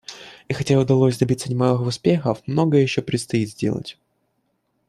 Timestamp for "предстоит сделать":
3.03-3.99